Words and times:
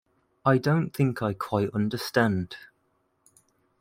I 0.43 0.57
don't 0.57 0.95
think 0.95 1.21
I 1.21 1.33
quite 1.35 1.69
understand. 1.75 2.55